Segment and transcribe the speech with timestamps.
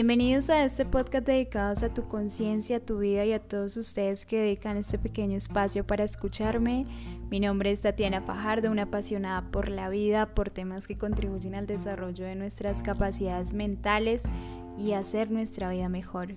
[0.00, 4.24] Bienvenidos a este podcast dedicado a tu conciencia, a tu vida y a todos ustedes
[4.24, 6.86] que dedican este pequeño espacio para escucharme.
[7.28, 11.66] Mi nombre es Tatiana Fajardo, una apasionada por la vida, por temas que contribuyen al
[11.66, 14.26] desarrollo de nuestras capacidades mentales
[14.78, 16.36] y hacer nuestra vida mejor.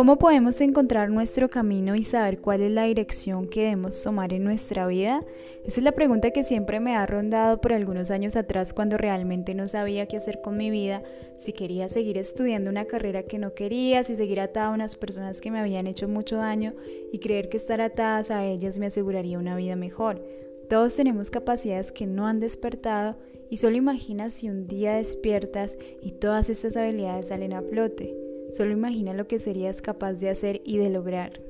[0.00, 4.44] ¿Cómo podemos encontrar nuestro camino y saber cuál es la dirección que debemos tomar en
[4.44, 5.22] nuestra vida?
[5.66, 9.54] Esa es la pregunta que siempre me ha rondado por algunos años atrás cuando realmente
[9.54, 11.02] no sabía qué hacer con mi vida,
[11.36, 15.42] si quería seguir estudiando una carrera que no quería, si seguir atada a unas personas
[15.42, 16.72] que me habían hecho mucho daño
[17.12, 20.24] y creer que estar atadas a ellas me aseguraría una vida mejor.
[20.70, 23.18] Todos tenemos capacidades que no han despertado
[23.50, 28.19] y solo imagina si un día despiertas y todas estas habilidades salen a flote.
[28.52, 31.40] Solo imagina lo que serías capaz de hacer y de lograr.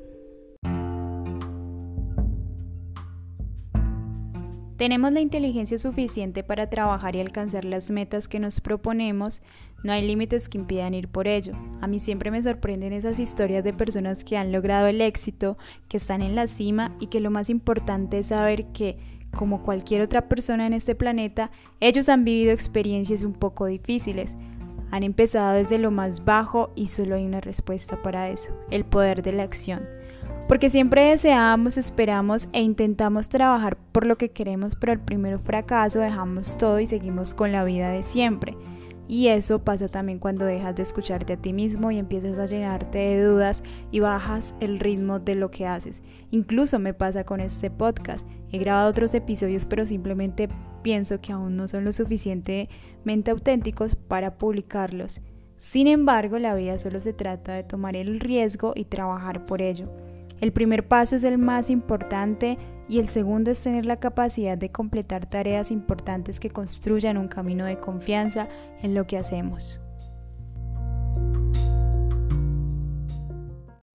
[4.80, 9.42] Tenemos la inteligencia suficiente para trabajar y alcanzar las metas que nos proponemos,
[9.84, 11.52] no hay límites que impidan ir por ello.
[11.82, 15.98] A mí siempre me sorprenden esas historias de personas que han logrado el éxito, que
[15.98, 18.96] están en la cima y que lo más importante es saber que,
[19.36, 24.38] como cualquier otra persona en este planeta, ellos han vivido experiencias un poco difíciles,
[24.90, 29.22] han empezado desde lo más bajo y solo hay una respuesta para eso, el poder
[29.22, 29.82] de la acción.
[30.48, 36.00] Porque siempre deseamos, esperamos e intentamos trabajar por lo que queremos, pero al primer fracaso
[36.00, 38.56] dejamos todo y seguimos con la vida de siempre.
[39.06, 42.98] Y eso pasa también cuando dejas de escucharte a ti mismo y empiezas a llenarte
[42.98, 46.02] de dudas y bajas el ritmo de lo que haces.
[46.30, 48.24] Incluso me pasa con este podcast.
[48.52, 50.48] He grabado otros episodios pero simplemente
[50.82, 55.20] pienso que aún no son lo suficientemente auténticos para publicarlos.
[55.56, 59.90] Sin embargo, la vida solo se trata de tomar el riesgo y trabajar por ello.
[60.40, 62.56] El primer paso es el más importante
[62.88, 67.66] y el segundo es tener la capacidad de completar tareas importantes que construyan un camino
[67.66, 68.48] de confianza
[68.82, 69.82] en lo que hacemos.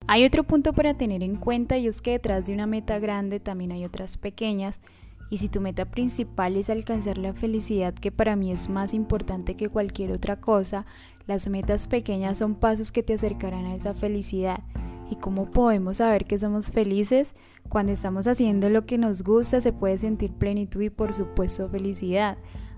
[0.08, 3.40] Hay otro punto para tener en cuenta y es que detrás de una meta grande
[3.40, 4.84] también hay otras pequeñas
[5.30, 9.56] y si tu meta principal es alcanzar la felicidad que para mí es más importante
[9.56, 10.86] que cualquier otra cosa,
[11.28, 14.64] las metas pequeñas son pasos que te acercarán a esa felicidad
[15.10, 17.36] ¿Y cómo podemos saber que somos felices?
[17.70, 22.38] Cuando estamos haciendo lo que nos gusta se puede sentir plenitud y por supuesto felicidad.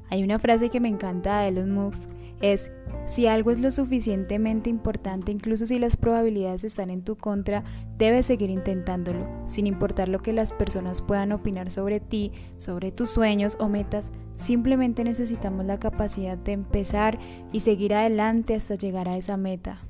[0.09, 2.09] Hay una frase que me encanta de Elon Musk,
[2.41, 2.71] es,
[3.05, 7.63] si algo es lo suficientemente importante, incluso si las probabilidades están en tu contra,
[7.97, 13.09] debes seguir intentándolo, sin importar lo que las personas puedan opinar sobre ti, sobre tus
[13.09, 17.17] sueños o metas, simplemente necesitamos la capacidad de empezar
[17.51, 19.81] y seguir adelante hasta llegar a esa meta.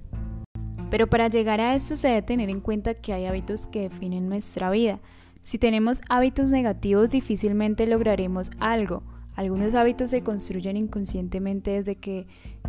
[0.89, 4.29] Pero para llegar a esto se debe tener en cuenta que hay hábitos que definen
[4.29, 4.99] nuestra vida.
[5.41, 9.03] Si tenemos hábitos negativos difícilmente lograremos algo.
[9.37, 12.21] Algunos hábitos se construyen inconscientemente desde que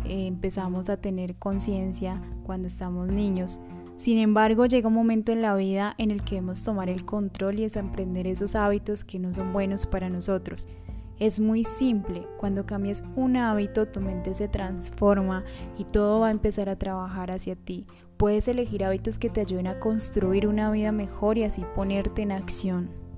[0.05, 3.59] eh, empezamos a tener conciencia cuando estamos niños.
[3.95, 7.57] Sin embargo, llega un momento en la vida en el que debemos tomar el control
[7.57, 10.67] y desaprender esos hábitos que no son buenos para nosotros.
[11.17, 15.43] Es muy simple, cuando cambias un hábito tu mente se transforma
[15.75, 17.87] y todo va a empezar a trabajar hacia ti.
[18.15, 22.31] Puedes elegir hábitos que te ayuden a construir una vida mejor y así ponerte en
[22.31, 23.08] acción.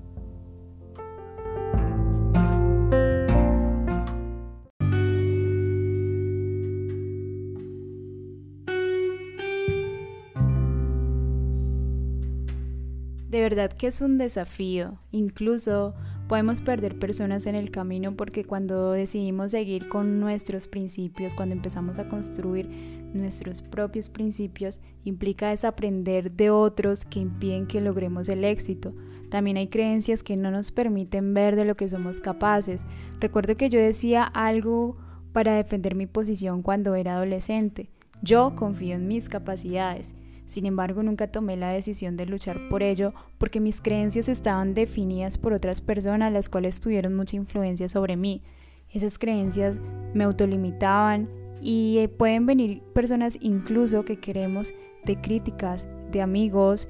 [13.54, 15.94] Verdad que es un desafío, incluso
[16.32, 21.98] Podemos perder personas en el camino porque cuando decidimos seguir con nuestros principios, cuando empezamos
[21.98, 22.70] a construir
[23.12, 28.94] nuestros propios principios, implica desaprender de otros que impiden que logremos el éxito.
[29.28, 32.86] También hay creencias que no nos permiten ver de lo que somos capaces.
[33.20, 34.96] Recuerdo que yo decía algo
[35.34, 37.90] para defender mi posición cuando era adolescente.
[38.22, 40.14] Yo confío en mis capacidades
[40.52, 45.38] sin embargo, nunca tomé la decisión de luchar por ello porque mis creencias estaban definidas
[45.38, 48.42] por otras personas las cuales tuvieron mucha influencia sobre mí.
[48.90, 49.76] Esas creencias
[50.12, 51.28] me autolimitaban
[51.62, 56.88] y eh, pueden venir personas incluso que queremos de críticas, de amigos,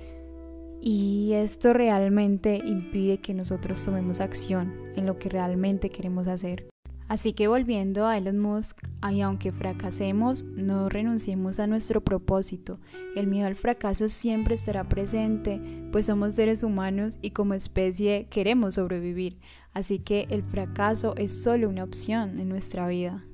[0.81, 6.72] y esto realmente impide que nosotros tomemos acción en lo que realmente queremos hacer.
[7.13, 8.79] Así que volviendo a Elon Musk,
[9.11, 12.81] y aunque fracasemos, no renunciemos a nuestro propósito.
[13.15, 15.61] El miedo al fracaso siempre estará presente,
[15.93, 19.39] pues somos seres humanos y como especie queremos sobrevivir.
[19.75, 23.27] Así que el fracaso es solo una opción en nuestra vida.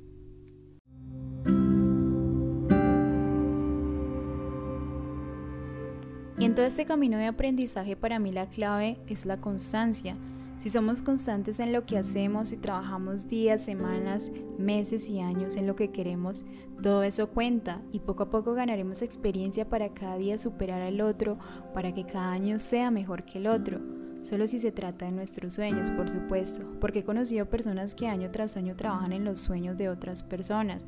[6.37, 10.17] Y en todo este camino de aprendizaje para mí la clave es la constancia.
[10.59, 15.69] Si somos constantes en lo que hacemos y trabajamos días, semanas, meses y años en
[15.69, 16.45] lo que queremos,
[16.83, 21.39] todo eso cuenta y poco a poco ganaremos experiencia para cada día superar al otro,
[21.75, 23.79] para que cada año sea mejor que el otro.
[24.23, 28.33] Solo si se trata de nuestros sueños, por supuesto, porque he conocido personas que año
[28.33, 30.87] tras año trabajan en los sueños de otras personas.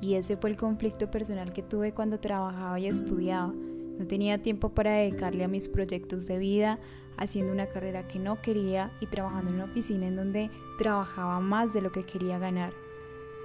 [0.00, 3.52] Y ese fue el conflicto personal que tuve cuando trabajaba y estudiaba.
[3.52, 6.78] No tenía tiempo para dedicarle a mis proyectos de vida,
[7.18, 11.72] haciendo una carrera que no quería y trabajando en una oficina en donde trabajaba más
[11.72, 12.72] de lo que quería ganar.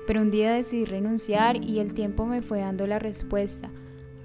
[0.07, 3.69] Pero un día decidí renunciar y el tiempo me fue dando la respuesta.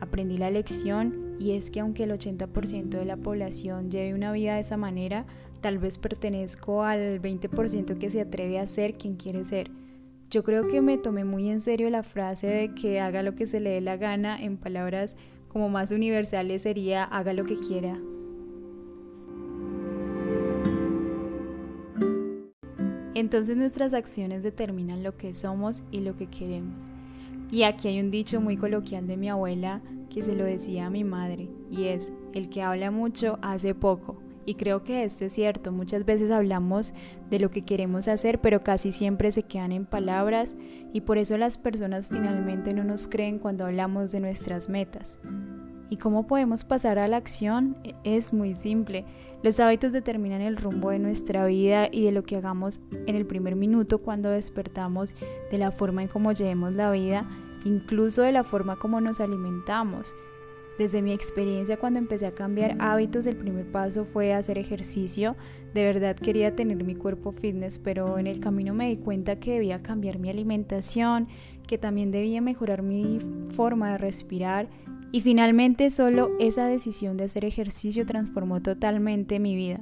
[0.00, 4.54] Aprendí la lección y es que aunque el 80% de la población lleve una vida
[4.54, 5.26] de esa manera,
[5.60, 9.70] tal vez pertenezco al 20% que se atreve a ser quien quiere ser.
[10.30, 13.46] Yo creo que me tomé muy en serio la frase de que haga lo que
[13.46, 15.16] se le dé la gana en palabras
[15.48, 17.98] como más universales sería haga lo que quiera.
[23.18, 26.88] Entonces nuestras acciones determinan lo que somos y lo que queremos.
[27.50, 30.90] Y aquí hay un dicho muy coloquial de mi abuela que se lo decía a
[30.90, 34.22] mi madre, y es, el que habla mucho hace poco.
[34.46, 36.94] Y creo que esto es cierto, muchas veces hablamos
[37.28, 40.56] de lo que queremos hacer, pero casi siempre se quedan en palabras
[40.92, 45.18] y por eso las personas finalmente no nos creen cuando hablamos de nuestras metas.
[45.90, 47.76] ¿Y cómo podemos pasar a la acción?
[48.04, 49.04] Es muy simple.
[49.42, 53.24] Los hábitos determinan el rumbo de nuestra vida y de lo que hagamos en el
[53.24, 55.14] primer minuto cuando despertamos,
[55.50, 57.26] de la forma en cómo llevemos la vida,
[57.64, 60.14] incluso de la forma como nos alimentamos.
[60.78, 65.34] Desde mi experiencia cuando empecé a cambiar hábitos, el primer paso fue hacer ejercicio.
[65.74, 69.54] De verdad quería tener mi cuerpo fitness, pero en el camino me di cuenta que
[69.54, 71.26] debía cambiar mi alimentación,
[71.66, 73.18] que también debía mejorar mi
[73.56, 74.68] forma de respirar
[75.10, 79.80] y finalmente solo esa decisión de hacer ejercicio transformó totalmente mi vida,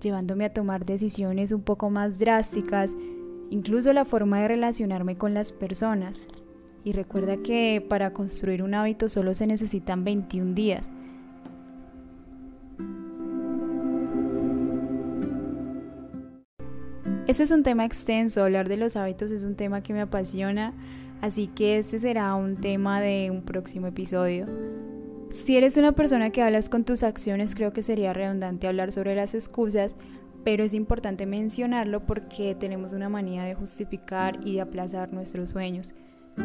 [0.00, 2.96] llevándome a tomar decisiones un poco más drásticas,
[3.50, 6.26] incluso la forma de relacionarme con las personas.
[6.84, 10.90] Y recuerda que para construir un hábito solo se necesitan 21 días.
[17.28, 20.74] Ese es un tema extenso, hablar de los hábitos es un tema que me apasiona
[21.22, 24.44] Así que este será un tema de un próximo episodio.
[25.30, 29.14] Si eres una persona que hablas con tus acciones, creo que sería redundante hablar sobre
[29.14, 29.94] las excusas,
[30.44, 35.94] pero es importante mencionarlo porque tenemos una manía de justificar y de aplazar nuestros sueños.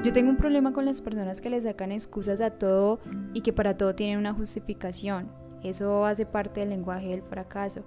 [0.03, 2.99] Yo tengo un problema con las personas que le sacan excusas a todo
[3.33, 5.27] y que para todo tienen una justificación.
[5.63, 7.83] Eso hace parte del lenguaje del fracaso.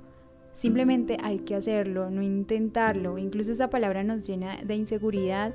[0.55, 3.17] Simplemente hay que hacerlo, no intentarlo.
[3.17, 5.55] Incluso esa palabra nos llena de inseguridad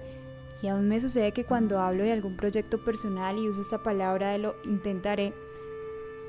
[0.68, 4.40] aún me sucede que cuando hablo de algún proyecto personal y uso esta palabra de
[4.40, 5.34] lo intentaré,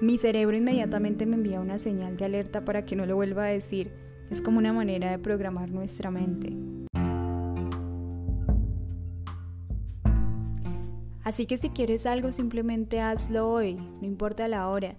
[0.01, 3.49] mi cerebro inmediatamente me envía una señal de alerta para que no lo vuelva a
[3.49, 3.91] decir.
[4.31, 6.53] Es como una manera de programar nuestra mente.
[11.23, 14.97] Así que si quieres algo simplemente hazlo hoy, no importa la hora.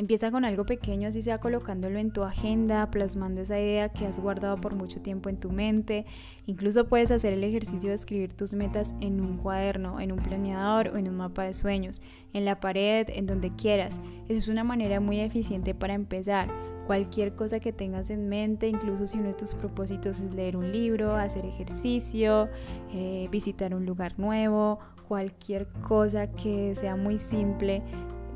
[0.00, 4.18] Empieza con algo pequeño, así sea colocándolo en tu agenda, plasmando esa idea que has
[4.18, 6.06] guardado por mucho tiempo en tu mente.
[6.46, 10.88] Incluso puedes hacer el ejercicio de escribir tus metas en un cuaderno, en un planeador
[10.88, 12.00] o en un mapa de sueños,
[12.32, 14.00] en la pared, en donde quieras.
[14.26, 16.48] Esa es una manera muy eficiente para empezar.
[16.86, 20.72] Cualquier cosa que tengas en mente, incluso si uno de tus propósitos es leer un
[20.72, 22.48] libro, hacer ejercicio,
[22.94, 27.82] eh, visitar un lugar nuevo, cualquier cosa que sea muy simple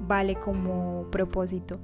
[0.07, 1.79] vale como propósito.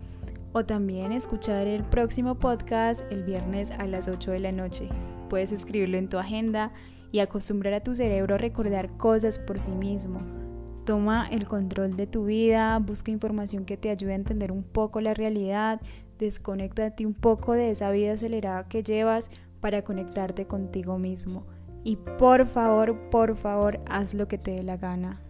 [0.53, 4.89] O también escuchar el próximo podcast el viernes a las 8 de la noche.
[5.29, 6.73] Puedes escribirlo en tu agenda
[7.13, 10.21] y acostumbrar a tu cerebro a recordar cosas por sí mismo.
[10.85, 15.01] Toma el control de tu vida, busca información que te ayude a entender un poco
[15.01, 15.81] la realidad,
[16.19, 21.47] desconéctate un poco de esa vida acelerada que llevas para conectarte contigo mismo.
[21.85, 25.21] Y por favor, por favor, haz lo que te dé la gana.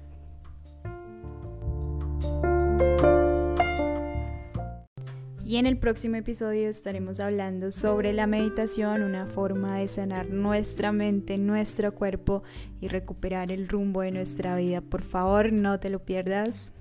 [5.51, 10.93] Y en el próximo episodio estaremos hablando sobre la meditación, una forma de sanar nuestra
[10.93, 12.45] mente, nuestro cuerpo
[12.81, 14.81] y recuperar el rumbo de nuestra vida.
[14.81, 16.73] Por favor, no te lo pierdas.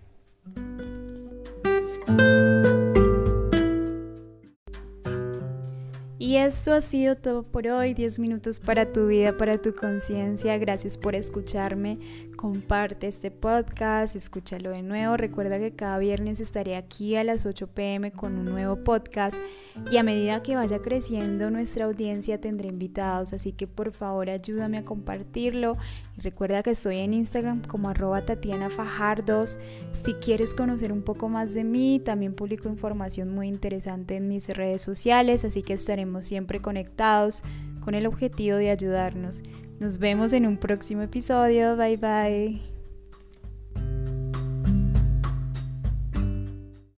[6.46, 10.58] Esto ha sido todo por hoy, 10 minutos para tu vida, para tu conciencia.
[10.58, 12.00] Gracias por escucharme.
[12.40, 15.18] comparte este podcast, escúchalo de nuevo.
[15.18, 19.38] Recuerda que cada viernes estaré aquí a las 8 pm con un nuevo podcast
[19.92, 24.78] y a medida que vaya creciendo nuestra audiencia tendré invitados, así que por favor ayúdame
[24.78, 25.76] a compartirlo.
[26.18, 28.70] Y recuerda que estoy en Instagram como arroba Tatiana.
[29.92, 34.48] Si quieres conocer un poco más de mí, también publico información muy interesante en mis
[34.48, 37.44] redes sociales, así que estaremos siempre conectados
[37.82, 39.44] con el objetivo de ayudarnos.
[39.80, 41.76] Nos vemos en un próximo episodio.
[41.76, 42.69] Bye bye.